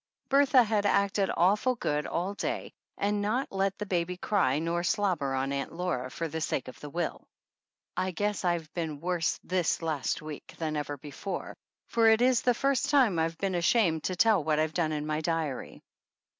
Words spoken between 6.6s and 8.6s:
of the will. I guess